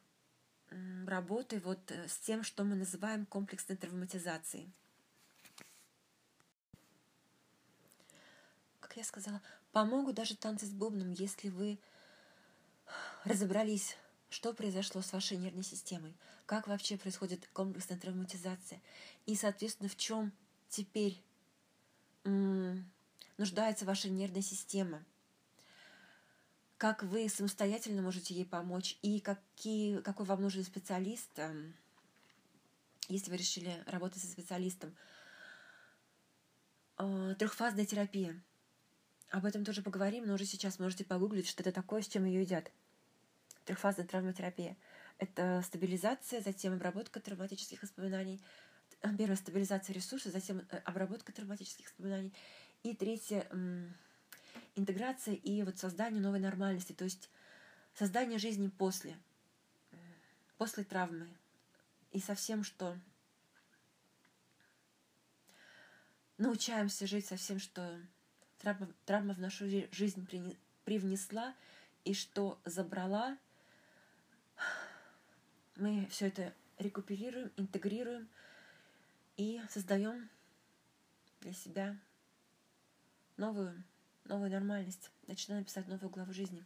[1.06, 4.72] работы вот э, с тем, что мы называем комплексной травматизацией.
[8.80, 9.42] Как я сказала,
[9.76, 11.78] Помогут даже танцы с бубном, если вы
[13.26, 13.98] разобрались,
[14.30, 18.82] что произошло с вашей нервной системой, как вообще происходит комплексная травматизация
[19.26, 20.32] и, соответственно, в чем
[20.70, 21.22] теперь
[22.24, 25.04] нуждается ваша нервная система,
[26.86, 31.32] как вы самостоятельно можете ей помочь и какие, какой вам нужен специалист,
[33.10, 34.96] если вы решили работать со специалистом.
[36.98, 38.40] А, трехфазная терапия.
[39.32, 42.42] Об этом тоже поговорим, но уже сейчас можете погуглить, что это такое, с чем ее
[42.42, 42.72] едят.
[43.64, 44.78] Трехфазная травматерапия.
[45.18, 48.40] Это стабилизация, затем обработка травматических воспоминаний.
[49.18, 52.32] Первая стабилизация ресурсов, затем э, обработка травматических воспоминаний.
[52.84, 53.48] И третье
[54.76, 57.30] интеграция и вот создание новой нормальности, то есть
[57.94, 59.18] создание жизни после,
[60.58, 61.28] после травмы.
[62.12, 62.98] И со всем, что
[66.38, 68.00] научаемся жить со всем, что
[68.60, 70.28] травма, травма в нашу жизнь
[70.84, 71.54] привнесла
[72.04, 73.38] и что забрала,
[75.76, 78.30] мы все это рекуперируем, интегрируем
[79.38, 80.30] и создаем
[81.42, 81.98] для себя
[83.38, 83.84] новую,
[84.26, 86.66] новую нормальность, начинаем писать новую главу жизни.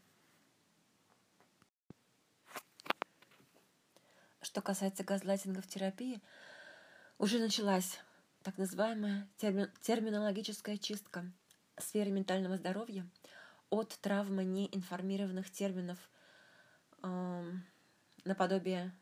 [4.42, 6.22] Что касается газлайтинга в терапии,
[7.18, 8.00] уже началась
[8.44, 11.30] так называемая терми- терминологическая чистка
[11.78, 13.08] сферы ментального здоровья
[13.70, 15.98] от травмы неинформированных терминов
[17.04, 17.52] э,
[18.24, 18.96] наподобие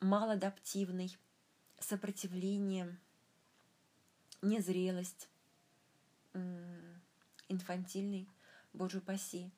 [0.00, 1.16] малоадаптивный,
[1.80, 2.96] сопротивление,
[4.42, 5.28] незрелость,
[7.48, 8.28] инфантильный,
[8.72, 9.50] боже упаси.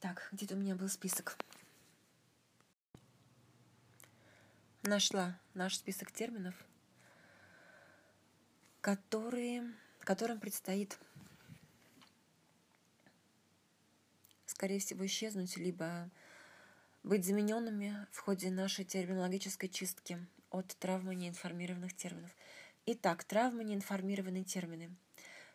[0.00, 1.36] Так, где-то у меня был список.
[4.82, 6.54] Нашла наш список терминов,
[8.80, 10.98] которые, которым предстоит,
[14.46, 16.10] скорее всего, исчезнуть, либо
[17.02, 22.30] быть замененными в ходе нашей терминологической чистки от травмы неинформированных терминов.
[22.86, 24.96] Итак, травмы неинформированные термины.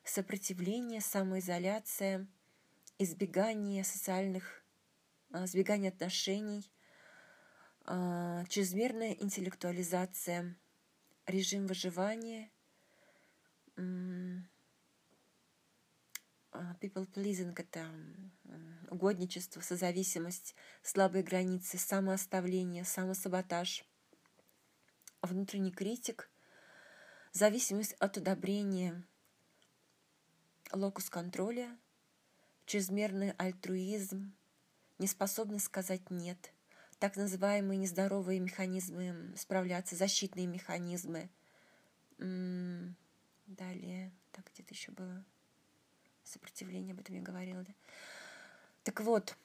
[0.04, 2.28] Сопротивление, самоизоляция,
[2.98, 4.64] избегание социальных,
[5.32, 6.70] а, избегание отношений,
[7.86, 10.58] а, чрезмерная интеллектуализация,
[11.26, 12.52] режим выживания,
[16.52, 17.90] а, people pleasing это
[18.90, 23.86] угодничество, созависимость, слабые границы, самооставление, самосаботаж,
[25.22, 26.30] внутренний критик,
[27.32, 29.04] зависимость от одобрения,
[30.72, 31.78] локус контроля,
[32.66, 34.34] чрезмерный альтруизм,
[34.98, 36.54] неспособность сказать «нет»,
[37.00, 41.30] так называемые нездоровые механизмы справляться, защитные механизмы.
[42.18, 45.26] Далее, так где-то еще было
[46.24, 47.74] сопротивление, об этом я говорила, да?
[48.84, 49.36] Так вот,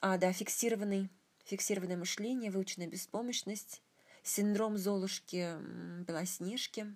[0.00, 1.08] а, да, фиксированный,
[1.44, 3.82] фиксированное мышление, выученная беспомощность,
[4.22, 5.56] синдром Золушки
[6.04, 6.94] Белоснежки,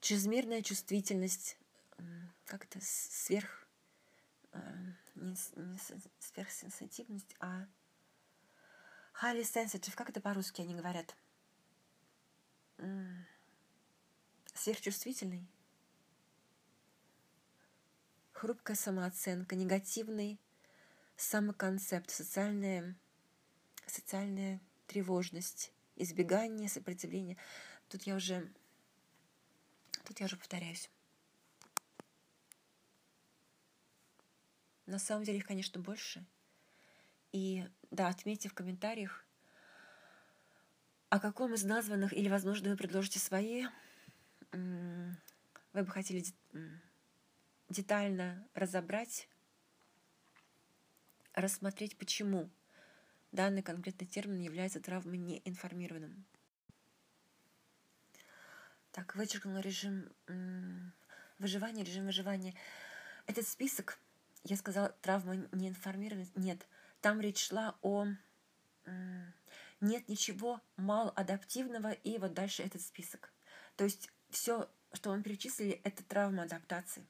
[0.00, 1.58] чрезмерная чувствительность,
[2.46, 3.66] как это, сверх,
[4.52, 4.60] а,
[5.14, 5.78] не, не
[6.18, 7.66] сверхсенситивность, а
[9.22, 11.16] highly sensitive, как это по-русски они говорят?
[14.54, 15.48] Сверхчувствительный?
[18.44, 20.38] хрупкая самооценка, негативный
[21.16, 22.94] самоконцепт, социальная,
[23.86, 27.38] социальная тревожность, избегание, сопротивление.
[27.88, 28.52] Тут я уже,
[30.04, 30.90] тут я уже повторяюсь.
[34.86, 36.24] На самом деле их, конечно, больше.
[37.32, 39.24] И да, отметьте в комментариях,
[41.08, 43.66] о каком из названных, или, возможно, вы предложите свои,
[44.52, 45.16] вы
[45.72, 46.24] бы хотели
[47.68, 49.28] детально разобрать,
[51.34, 52.50] рассмотреть, почему
[53.32, 56.24] данный конкретный термин является травмой неинформированным.
[58.92, 60.12] Так, вычеркнула режим
[61.38, 62.54] выживания, режим выживания.
[63.26, 63.98] Этот список,
[64.44, 66.66] я сказала, травма неинформированность, нет.
[67.00, 68.06] Там речь шла о
[69.80, 73.32] нет ничего малоадаптивного, и вот дальше этот список.
[73.76, 77.06] То есть все, что мы перечислили, это травма адаптации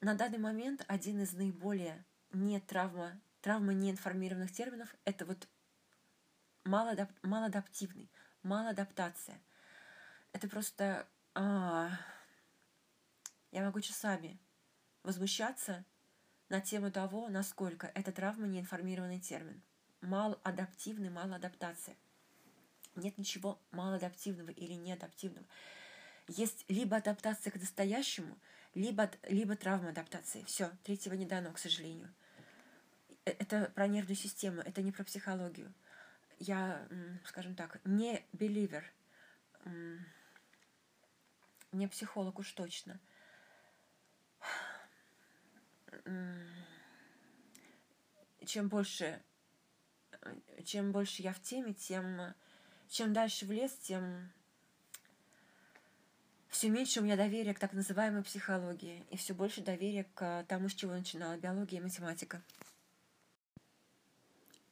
[0.00, 5.48] на данный момент один из наиболее не травма, травма неинформированных терминов– это вот
[6.64, 8.10] малоадап, малоадаптивный,
[8.42, 9.40] малоадаптация.
[10.32, 11.06] Это просто...
[11.34, 11.90] А,
[13.52, 14.38] я могу часами
[15.02, 15.84] возмущаться
[16.48, 19.62] на тему того, насколько эта травма неинформированный термин.
[20.00, 21.96] Малоадаптивный, малоадаптация.
[22.96, 25.46] Нет ничего малоадаптивного или неадаптивного.
[26.28, 28.38] Есть либо адаптация к настоящему,
[28.74, 30.44] либо, либо травма адаптации.
[30.44, 32.12] Все, третьего не дано, к сожалению.
[33.24, 35.72] Э, это про нервную систему, это не про психологию.
[36.38, 36.86] Я,
[37.24, 38.84] скажем так, не беливер,
[41.70, 42.98] не психолог уж точно.
[48.44, 49.22] Чем больше,
[50.64, 52.34] чем больше я в теме, тем
[52.88, 54.30] чем дальше в лес, тем
[56.48, 60.68] все меньше у меня доверия к так называемой психологии и все больше доверия к тому,
[60.68, 62.42] с чего начинала биология и математика.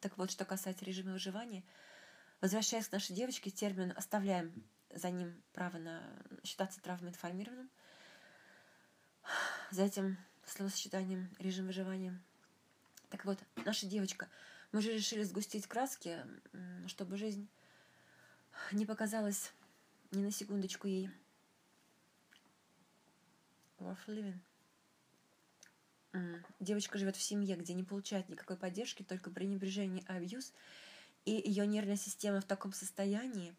[0.00, 1.64] Так вот, что касается режима выживания,
[2.40, 4.52] возвращаясь к нашей девочке, термин оставляем
[4.90, 6.02] за ним право на
[6.44, 7.70] считаться травмоинформированным.
[9.70, 10.18] За этим
[10.50, 12.20] словосочетанием режим выживания.
[13.08, 14.28] Так вот, наша девочка,
[14.72, 16.18] мы же решили сгустить краски,
[16.86, 17.48] чтобы жизнь
[18.72, 19.52] не показалась
[20.10, 21.10] ни на секундочку ей
[23.78, 24.38] worth living.
[26.58, 30.52] Девочка живет в семье, где не получает никакой поддержки, только пренебрежение и абьюз,
[31.24, 33.54] и ее нервная система в таком состоянии.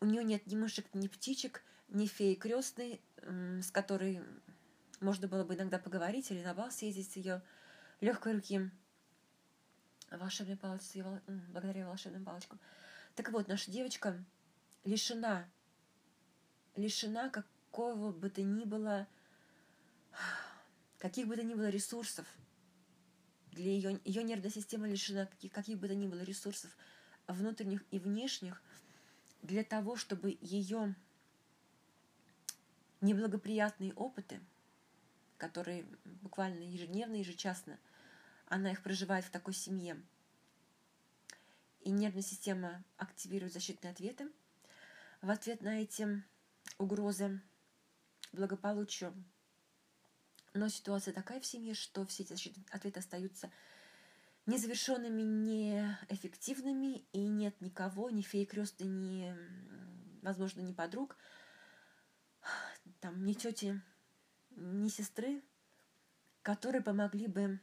[0.00, 4.22] У нее нет ни мышек, ни птичек, ни феи крестной, с которой
[5.00, 7.42] можно было бы иногда поговорить или на бал съездить с ее
[8.00, 8.70] легкой руки
[10.10, 11.04] волшебной палочки,
[11.48, 12.58] благодаря волшебным палочкам.
[13.14, 14.22] Так вот, наша девочка
[14.84, 15.48] лишена,
[16.76, 19.06] лишена какого бы то ни было
[20.98, 22.26] каких бы то ни было ресурсов,
[23.52, 26.76] для ее, ее нервная система лишена каких, каких бы то ни было ресурсов
[27.26, 28.62] внутренних и внешних
[29.42, 30.94] для того, чтобы ее
[33.00, 34.40] неблагоприятные опыты,
[35.38, 37.78] которые буквально ежедневно, ежечасно,
[38.46, 40.00] она их проживает в такой семье,
[41.86, 44.28] и нервная система активирует защитные ответы.
[45.22, 46.22] В ответ на эти
[46.78, 47.40] угрозы
[48.32, 49.14] благополучию.
[50.52, 53.52] Но ситуация такая в семье, что все эти ответы остаются
[54.46, 59.36] незавершенными, неэффективными, и нет никого, ни феи крестной, ни,
[60.22, 61.16] возможно, ни подруг,
[63.00, 63.80] там, ни тети,
[64.56, 65.42] ни сестры,
[66.42, 67.60] которые помогли бы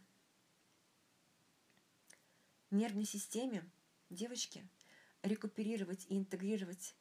[2.71, 3.69] нервной системе
[4.09, 4.67] девочки
[5.21, 6.95] рекуперировать и интегрировать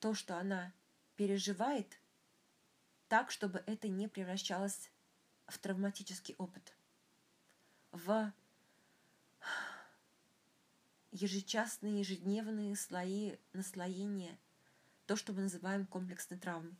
[0.00, 0.72] то, что она
[1.16, 1.98] переживает–
[3.14, 4.90] так, чтобы это не превращалось
[5.46, 6.74] в травматический опыт,
[7.92, 8.32] в
[11.12, 14.36] ежечасные, ежедневные слои наслоения,
[15.06, 16.76] то, что мы называем комплексной травмой.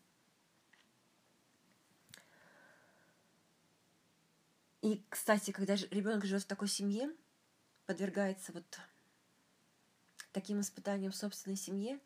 [4.84, 7.10] И, кстати, когда ребенок живет в такой семье,
[7.86, 8.78] подвергается вот
[10.30, 11.98] таким испытаниям в собственной семье,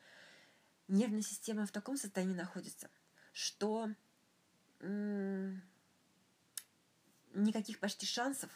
[0.87, 2.89] нервная система в таком состоянии находится,
[3.33, 3.91] что
[7.35, 8.49] никаких почти шансов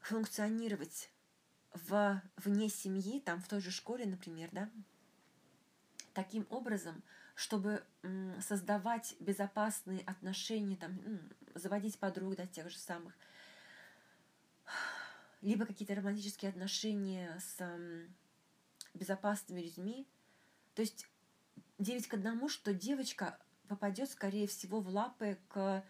[0.00, 1.10] функционировать
[1.72, 4.70] в, вне семьи, там в той же школе, например, да,
[6.12, 7.02] таким образом,
[7.34, 7.82] чтобы
[8.42, 11.00] создавать безопасные отношения, там,
[11.58, 13.14] заводить подруг, да, тех же самых,
[15.40, 17.62] либо какие-то романтические отношения с
[18.94, 20.08] безопасными людьми.
[20.74, 21.06] То есть
[21.78, 23.38] девять к одному, что девочка
[23.68, 25.84] попадет, скорее всего, в лапы к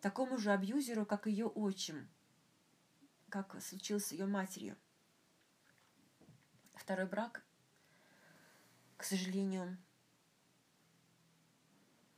[0.00, 2.08] такому же абьюзеру, как ее отчим,
[3.28, 4.76] как случилось с ее матерью.
[6.74, 7.44] Второй брак,
[8.96, 9.76] к сожалению,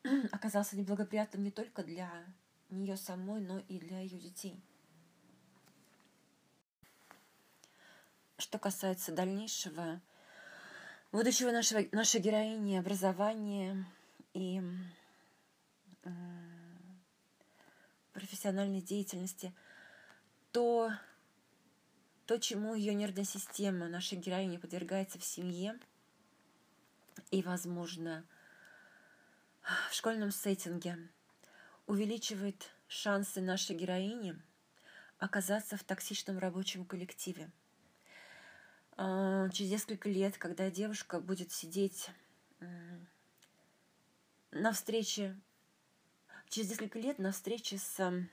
[0.32, 2.24] оказался неблагоприятным не только для
[2.75, 4.62] нее самой, но и для ее детей.
[8.39, 10.01] Что касается дальнейшего
[11.12, 13.87] будущего нашего, нашей героини, образования,
[14.35, 14.62] и
[18.12, 19.55] профессиональной деятельности,
[20.53, 20.91] то,
[22.27, 25.79] то, чему ее нервная система, нашей героини подвергается в семье
[27.31, 28.25] и, возможно,
[29.91, 30.99] в школьном сеттинге,
[31.93, 34.34] увеличивает шансы нашей героини
[35.18, 37.51] оказаться в токсичном рабочем коллективе.
[38.97, 42.09] А, через несколько лет, когда девушка будет сидеть
[44.53, 45.38] на встрече,
[46.49, 48.26] через несколько лет на встрече с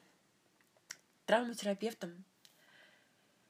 [1.25, 2.23] травматерапевтом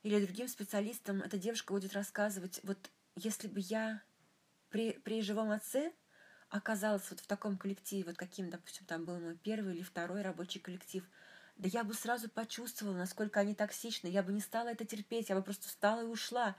[0.02, 4.02] или другим специалистом эта девушка будет рассказывать, вот если бы я
[4.72, 5.94] при, при живом отце
[6.50, 10.60] оказалась вот в таком коллективе, вот каким, допустим, там был мой первый или второй рабочий
[10.60, 11.04] коллектив,
[11.58, 15.36] да я бы сразу почувствовала, насколько они токсичны, я бы не стала это терпеть, я
[15.36, 16.56] бы просто встала и ушла.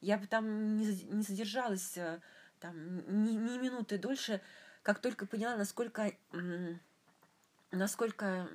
[0.00, 2.20] Я бы там не задержалась э,
[2.58, 4.40] там, ни, ни минуты дольше,
[4.82, 6.12] как только поняла, насколько,
[7.70, 8.48] насколько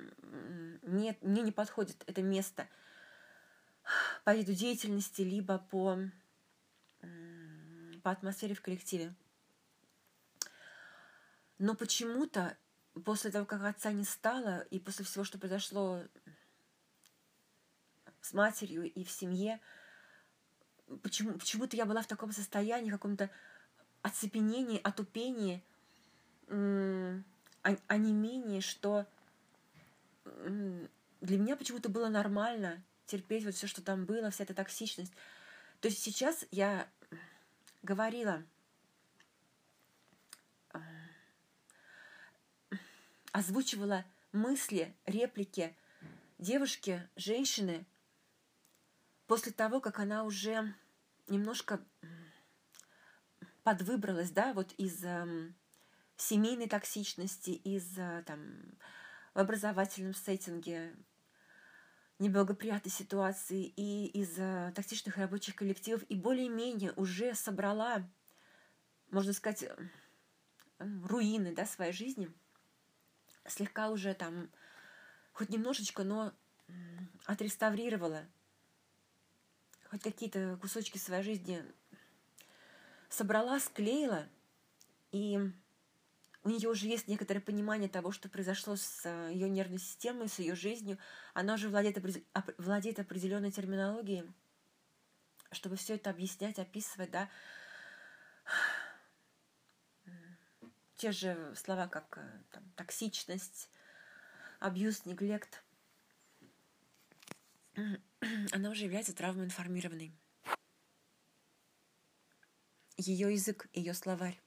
[0.82, 2.68] нет, мне не подходит это место
[4.24, 5.98] по виду деятельности, либо по,
[8.02, 9.14] по атмосфере в коллективе.
[11.58, 12.56] Но почему-то
[13.04, 16.02] после того, как отца не стало, и после всего, что произошло
[18.20, 19.60] с матерью и в семье,
[21.02, 23.30] почему, почему-то я была в таком состоянии, каком-то
[24.02, 25.62] оцепенении, отупении,
[26.48, 27.20] а,
[27.62, 29.06] а не менее, что
[30.24, 35.12] для меня почему-то было нормально терпеть вот все, что там было, вся эта токсичность.
[35.80, 36.88] То есть сейчас я
[37.82, 38.44] говорила,
[43.38, 45.76] озвучивала мысли, реплики
[46.38, 47.86] девушки, женщины,
[49.28, 50.74] после того, как она уже
[51.28, 51.80] немножко
[53.62, 55.52] подвыбралась, да, вот из э,
[56.16, 58.40] семейной токсичности, из э, там
[59.34, 60.96] в образовательном сеттинге
[62.18, 68.08] неблагоприятной ситуации и из э, токсичных рабочих коллективов и более-менее уже собрала,
[69.10, 69.76] можно сказать, э,
[71.04, 72.32] руины, да, своей жизни,
[73.48, 74.50] слегка уже там
[75.32, 76.32] хоть немножечко, но
[77.26, 78.24] отреставрировала
[79.90, 81.64] хоть какие-то кусочки своей жизни
[83.08, 84.28] собрала, склеила,
[85.12, 85.38] и
[86.44, 90.38] у нее уже есть некоторое понимание того, что произошло с э, ее нервной системой, с
[90.38, 90.98] ее жизнью.
[91.34, 91.98] Она уже владеет,
[92.58, 94.24] владеет определенной терминологией,
[95.52, 97.28] чтобы все это объяснять, описывать, да.
[100.98, 103.70] Те же слова, как э, там, токсичность,
[104.58, 105.62] абьюз, неглект.
[108.52, 110.12] Она уже является травмоинформированной
[112.96, 114.40] ее язык, ее словарь.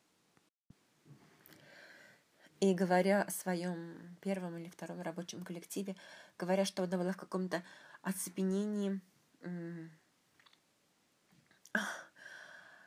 [2.60, 5.96] И говоря о своем первом или втором рабочем коллективе,
[6.38, 7.64] говоря, что она была в каком-то
[8.02, 9.00] оцепенении,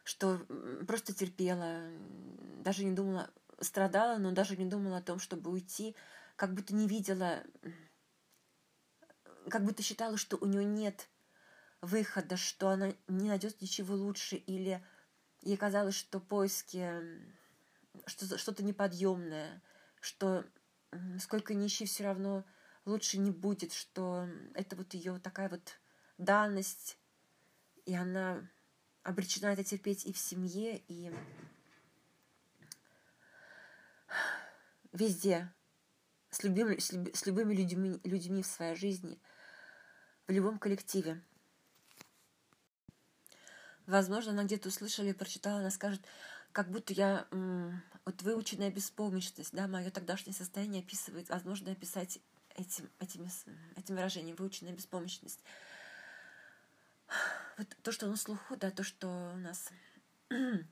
[0.05, 0.37] что
[0.87, 1.91] просто терпела,
[2.63, 3.31] даже не думала,
[3.61, 5.95] страдала, но даже не думала о том, чтобы уйти,
[6.37, 7.43] как будто не видела,
[9.49, 11.09] как будто считала, что у нее нет
[11.81, 14.83] выхода, что она не найдет ничего лучше или
[15.45, 16.91] Ей казалось, что поиски,
[18.07, 19.63] что что-то неподъемное,
[20.01, 20.47] что
[21.21, 22.45] сколько ни ищи, все равно
[22.87, 25.79] лучше не будет, что это вот ее такая вот
[26.17, 26.97] данность,
[27.85, 28.49] и она
[29.03, 31.13] обречена это терпеть и в семье, и
[34.95, 35.53] везде,
[36.31, 39.21] с, любим, с, люб, с любыми людьми, людьми в своей жизни,
[40.27, 41.23] в любом коллективе.
[43.87, 46.01] Возможно, она где-то услышала и прочитала, она скажет,
[46.53, 47.27] как будто я
[48.07, 52.21] вот выученная беспомощность, да, мое тогдашнее состояние описывает, возможно, описать
[52.55, 53.29] этим, этим,
[53.77, 55.43] этим выражением, выученная беспомощность.
[57.59, 59.71] Вот то, что на слуху, да, то, что у нас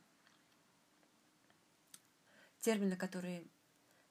[2.60, 3.44] термины, которые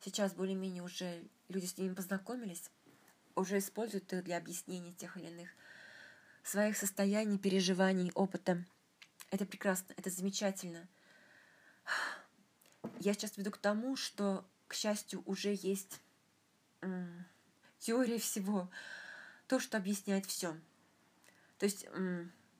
[0.02, 2.70] сейчас более-менее уже люди с ними познакомились,
[3.36, 5.49] уже используют их для объяснения тех или иных
[6.43, 8.66] своих состояний, переживаний, опыта.
[9.30, 10.88] Это прекрасно, это замечательно.
[12.99, 16.02] Я сейчас веду к тому, что, к счастью, уже есть
[17.80, 18.70] теория всего,
[19.47, 20.58] то, что объясняет все.
[21.58, 21.86] То есть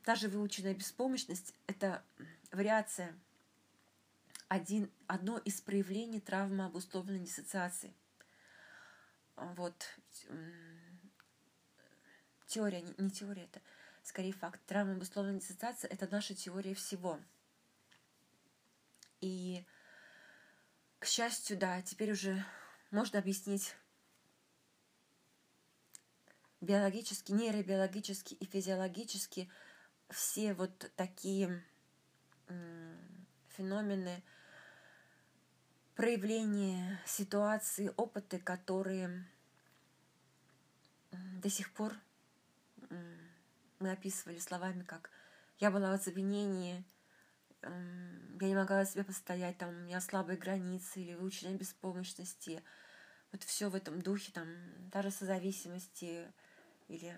[0.06, 2.04] даже выученная беспомощность— это
[2.52, 3.16] вариация,
[4.52, 7.94] один, одно из проявлений травмы обусловленной диссоциации.
[9.38, 9.98] Вот
[12.48, 13.62] теория, не, не теория, это
[14.04, 14.60] скорее факт.
[14.66, 17.18] Травма обусловленная диссоциация— это наша теория всего.
[19.22, 19.66] И,
[21.00, 22.44] к счастью, да, теперь уже
[22.92, 23.74] можно объяснить
[26.60, 29.50] биологически, нейробиологически и физиологически
[30.10, 31.64] все вот такие
[33.56, 34.22] феномены,
[35.96, 39.26] проявления ситуации, опыты, которые
[41.12, 41.94] до сих пор
[43.80, 45.10] мы описывали словами, как
[45.60, 46.84] я была в оцепенении,
[47.64, 52.64] я не могла себе постоять, там, у меня слабые границы или выученная беспомощности.
[53.32, 54.48] Вот все в этом духе, там,
[54.90, 56.32] даже созависимости
[56.88, 57.18] или,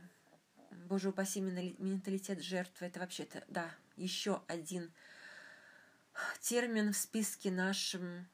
[0.71, 2.87] боже упаси, менталитет жертвы.
[2.87, 4.93] Это вообще-то, да, еще один
[6.41, 8.27] термин в списке нашим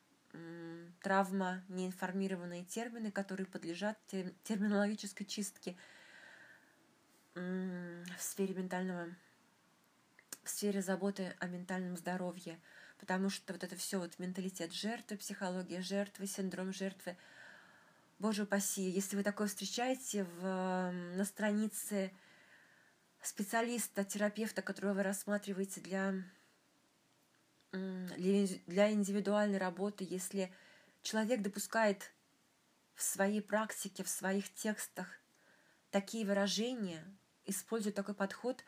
[1.02, 5.76] травма, неинформированные термины, которые подлежат терминологической чистке–
[7.36, 9.08] в сфере ментального
[10.44, 12.60] в сфере заботы о ментальном здоровье,
[12.98, 17.16] потому что вот это все вот менталитет жертвы, психология жертвы, синдром жертвы,
[18.18, 22.12] боже упаси, если вы такое встречаете в, на странице
[23.22, 26.16] специалиста, терапевта, которого вы рассматриваете для,
[27.72, 30.52] для индивидуальной работы, если
[31.02, 32.12] человек допускает
[32.96, 35.08] в своей практике, в своих текстах
[35.92, 37.04] такие выражения,
[37.46, 38.64] использует такой подход,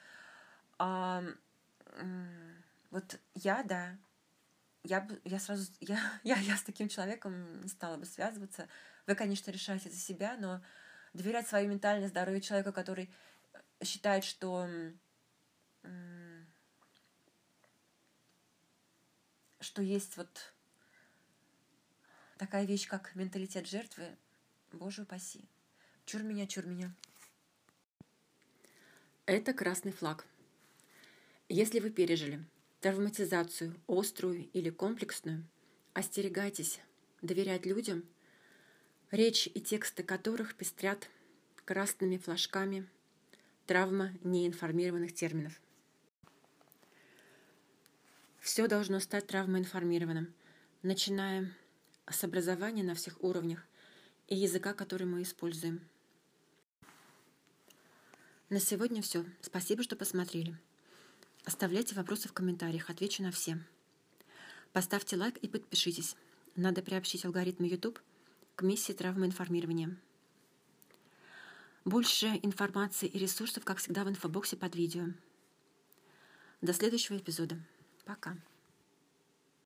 [0.77, 1.23] а,
[2.89, 3.97] вот я, да,
[4.83, 8.67] я, я сразу, я, я, я с таким человеком не стала бы связываться.
[9.07, 10.61] Вы, конечно, решаете за себя, но
[11.13, 13.13] доверять свое ментальное здоровье человеку, который
[13.83, 14.69] считает, что
[19.61, 20.53] что есть вот
[22.37, 24.17] такая вещь, как менталитет жертвы,
[24.71, 25.41] боже упаси.
[26.05, 26.93] Чур меня, чур меня.
[29.25, 30.25] Это красный флаг.
[31.47, 32.43] Если вы пережили
[32.81, 35.47] травматизацию, острую или комплексную,
[35.93, 36.79] остерегайтесь
[37.21, 38.03] доверять людям,
[39.11, 41.07] речь и тексты которых пестрят
[41.65, 42.89] красными флажками
[43.67, 45.61] травма неинформированных терминов.
[48.41, 50.33] Все должно стать травмоинформированным,
[50.81, 51.53] начиная
[52.09, 53.63] с образования на всех уровнях
[54.27, 55.79] и языка, который мы используем.
[58.49, 59.25] На сегодня все.
[59.41, 60.57] Спасибо, что посмотрели.
[61.45, 63.59] Оставляйте вопросы в комментариях, отвечу на все.
[64.73, 66.15] Поставьте лайк и подпишитесь.
[66.55, 67.99] Надо приобщить алгоритмы YouTube
[68.55, 69.95] к миссии травмоинформирования.
[71.85, 75.09] Больше информации и ресурсов, как всегда, в инфобоксе под видео.
[76.61, 77.59] До следующего эпизода.
[78.11, 78.35] Пока.